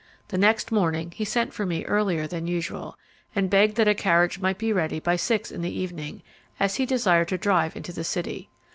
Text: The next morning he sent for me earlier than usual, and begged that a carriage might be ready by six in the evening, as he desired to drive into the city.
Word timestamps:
The 0.29 0.37
next 0.39 0.71
morning 0.71 1.11
he 1.11 1.23
sent 1.23 1.53
for 1.53 1.63
me 1.63 1.85
earlier 1.85 2.25
than 2.25 2.47
usual, 2.47 2.97
and 3.35 3.51
begged 3.51 3.75
that 3.75 3.87
a 3.87 3.93
carriage 3.93 4.39
might 4.39 4.57
be 4.57 4.73
ready 4.73 4.99
by 4.99 5.15
six 5.15 5.51
in 5.51 5.61
the 5.61 5.69
evening, 5.79 6.23
as 6.59 6.77
he 6.77 6.87
desired 6.87 7.27
to 7.27 7.37
drive 7.37 7.75
into 7.75 7.93
the 7.93 8.03
city. 8.03 8.49